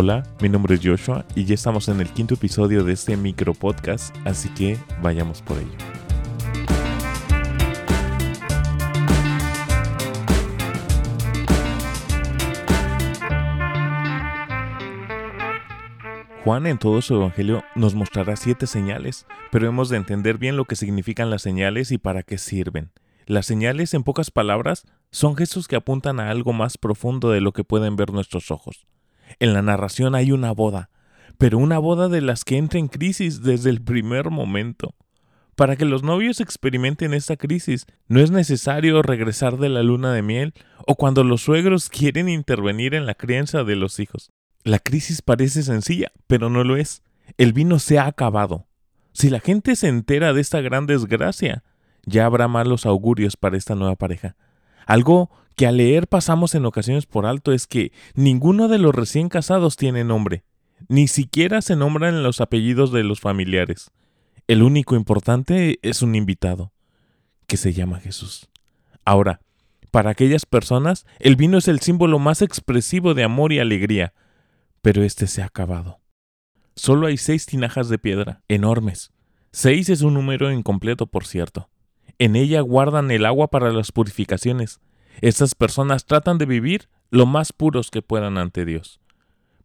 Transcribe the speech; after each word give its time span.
Hola, 0.00 0.22
mi 0.40 0.48
nombre 0.48 0.76
es 0.76 0.80
Joshua 0.80 1.24
y 1.34 1.44
ya 1.44 1.54
estamos 1.54 1.88
en 1.88 2.00
el 2.00 2.08
quinto 2.10 2.34
episodio 2.34 2.84
de 2.84 2.92
este 2.92 3.16
micro 3.16 3.52
podcast, 3.52 4.14
así 4.24 4.48
que 4.50 4.78
vayamos 5.02 5.42
por 5.42 5.58
ello. 5.58 5.72
Juan 16.44 16.68
en 16.68 16.78
todo 16.78 17.02
su 17.02 17.16
evangelio 17.16 17.64
nos 17.74 17.96
mostrará 17.96 18.36
siete 18.36 18.68
señales, 18.68 19.26
pero 19.50 19.66
hemos 19.66 19.88
de 19.88 19.96
entender 19.96 20.38
bien 20.38 20.56
lo 20.56 20.66
que 20.66 20.76
significan 20.76 21.28
las 21.28 21.42
señales 21.42 21.90
y 21.90 21.98
para 21.98 22.22
qué 22.22 22.38
sirven. 22.38 22.92
Las 23.26 23.46
señales, 23.46 23.92
en 23.94 24.04
pocas 24.04 24.30
palabras, 24.30 24.86
son 25.10 25.34
gestos 25.34 25.66
que 25.66 25.74
apuntan 25.74 26.20
a 26.20 26.30
algo 26.30 26.52
más 26.52 26.78
profundo 26.78 27.30
de 27.30 27.40
lo 27.40 27.50
que 27.50 27.64
pueden 27.64 27.96
ver 27.96 28.12
nuestros 28.12 28.52
ojos. 28.52 28.86
En 29.38 29.52
la 29.52 29.62
narración 29.62 30.14
hay 30.14 30.32
una 30.32 30.52
boda, 30.52 30.90
pero 31.38 31.58
una 31.58 31.78
boda 31.78 32.08
de 32.08 32.20
las 32.20 32.44
que 32.44 32.56
entra 32.56 32.78
en 32.78 32.88
crisis 32.88 33.42
desde 33.42 33.70
el 33.70 33.82
primer 33.82 34.30
momento. 34.30 34.94
Para 35.54 35.76
que 35.76 35.84
los 35.84 36.04
novios 36.04 36.40
experimenten 36.40 37.14
esta 37.14 37.36
crisis, 37.36 37.86
no 38.06 38.20
es 38.20 38.30
necesario 38.30 39.02
regresar 39.02 39.56
de 39.56 39.68
la 39.68 39.82
luna 39.82 40.12
de 40.12 40.22
miel 40.22 40.54
o 40.86 40.94
cuando 40.94 41.24
los 41.24 41.42
suegros 41.42 41.88
quieren 41.88 42.28
intervenir 42.28 42.94
en 42.94 43.06
la 43.06 43.14
crianza 43.14 43.64
de 43.64 43.74
los 43.74 43.98
hijos. 43.98 44.30
La 44.62 44.78
crisis 44.78 45.20
parece 45.20 45.62
sencilla, 45.62 46.12
pero 46.26 46.48
no 46.48 46.62
lo 46.62 46.76
es. 46.76 47.02
El 47.38 47.52
vino 47.52 47.78
se 47.78 47.98
ha 47.98 48.06
acabado. 48.06 48.66
Si 49.12 49.30
la 49.30 49.40
gente 49.40 49.74
se 49.74 49.88
entera 49.88 50.32
de 50.32 50.40
esta 50.40 50.60
gran 50.60 50.86
desgracia, 50.86 51.64
ya 52.04 52.24
habrá 52.24 52.46
malos 52.46 52.86
augurios 52.86 53.36
para 53.36 53.56
esta 53.56 53.74
nueva 53.74 53.96
pareja. 53.96 54.36
Algo 54.88 55.30
que 55.54 55.66
al 55.66 55.76
leer 55.76 56.08
pasamos 56.08 56.54
en 56.54 56.64
ocasiones 56.64 57.04
por 57.04 57.26
alto 57.26 57.52
es 57.52 57.66
que 57.66 57.92
ninguno 58.14 58.68
de 58.68 58.78
los 58.78 58.94
recién 58.94 59.28
casados 59.28 59.76
tiene 59.76 60.02
nombre, 60.02 60.44
ni 60.88 61.08
siquiera 61.08 61.60
se 61.60 61.76
nombran 61.76 62.22
los 62.22 62.40
apellidos 62.40 62.90
de 62.90 63.04
los 63.04 63.20
familiares. 63.20 63.90
El 64.46 64.62
único 64.62 64.96
importante 64.96 65.78
es 65.82 66.00
un 66.00 66.14
invitado, 66.14 66.72
que 67.46 67.58
se 67.58 67.74
llama 67.74 68.00
Jesús. 68.00 68.48
Ahora, 69.04 69.42
para 69.90 70.08
aquellas 70.08 70.46
personas, 70.46 71.04
el 71.18 71.36
vino 71.36 71.58
es 71.58 71.68
el 71.68 71.80
símbolo 71.80 72.18
más 72.18 72.40
expresivo 72.40 73.12
de 73.12 73.24
amor 73.24 73.52
y 73.52 73.58
alegría, 73.58 74.14
pero 74.80 75.02
este 75.02 75.26
se 75.26 75.42
ha 75.42 75.46
acabado. 75.46 76.00
Solo 76.76 77.08
hay 77.08 77.18
seis 77.18 77.44
tinajas 77.44 77.90
de 77.90 77.98
piedra, 77.98 78.40
enormes. 78.48 79.12
Seis 79.52 79.90
es 79.90 80.00
un 80.00 80.14
número 80.14 80.50
incompleto, 80.50 81.06
por 81.08 81.26
cierto. 81.26 81.68
En 82.18 82.36
ella 82.36 82.60
guardan 82.60 83.10
el 83.10 83.24
agua 83.24 83.48
para 83.48 83.72
las 83.72 83.92
purificaciones. 83.92 84.80
Estas 85.20 85.54
personas 85.54 86.04
tratan 86.04 86.38
de 86.38 86.46
vivir 86.46 86.88
lo 87.10 87.26
más 87.26 87.52
puros 87.52 87.90
que 87.90 88.02
puedan 88.02 88.38
ante 88.38 88.64
Dios. 88.64 89.00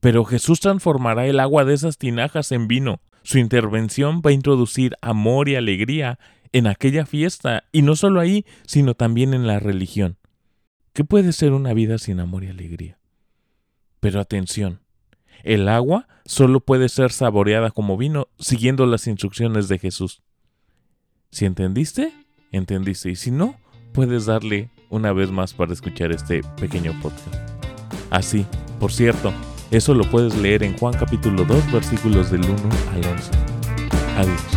Pero 0.00 0.24
Jesús 0.24 0.60
transformará 0.60 1.26
el 1.26 1.40
agua 1.40 1.64
de 1.64 1.74
esas 1.74 1.96
tinajas 1.96 2.52
en 2.52 2.68
vino. 2.68 3.00
Su 3.22 3.38
intervención 3.38 4.20
va 4.24 4.30
a 4.30 4.34
introducir 4.34 4.94
amor 5.00 5.48
y 5.48 5.54
alegría 5.54 6.18
en 6.52 6.66
aquella 6.66 7.06
fiesta, 7.06 7.64
y 7.72 7.82
no 7.82 7.96
solo 7.96 8.20
ahí, 8.20 8.44
sino 8.66 8.94
también 8.94 9.32
en 9.32 9.46
la 9.46 9.58
religión. 9.58 10.18
¿Qué 10.92 11.04
puede 11.04 11.32
ser 11.32 11.52
una 11.52 11.72
vida 11.72 11.96
sin 11.96 12.20
amor 12.20 12.44
y 12.44 12.48
alegría? 12.48 12.98
Pero 14.00 14.20
atención, 14.20 14.80
el 15.42 15.68
agua 15.68 16.08
solo 16.26 16.60
puede 16.60 16.88
ser 16.88 17.12
saboreada 17.12 17.70
como 17.70 17.96
vino 17.96 18.28
siguiendo 18.38 18.84
las 18.84 19.06
instrucciones 19.06 19.68
de 19.68 19.78
Jesús. 19.78 20.22
Si 21.30 21.46
entendiste, 21.46 22.12
entendiste. 22.52 23.10
Y 23.10 23.16
si 23.16 23.30
no, 23.30 23.56
puedes 23.92 24.26
darle 24.26 24.70
una 24.90 25.12
vez 25.12 25.30
más 25.30 25.54
para 25.54 25.72
escuchar 25.72 26.12
este 26.12 26.42
pequeño 26.60 26.92
podcast. 27.00 27.34
Así, 28.10 28.46
por 28.78 28.92
cierto, 28.92 29.32
eso 29.70 29.94
lo 29.94 30.04
puedes 30.04 30.36
leer 30.36 30.62
en 30.62 30.76
Juan 30.76 30.94
capítulo 30.94 31.44
2 31.44 31.72
versículos 31.72 32.30
del 32.30 32.44
1 32.44 32.54
al 32.92 33.04
11. 33.06 33.30
Adiós. 34.18 34.51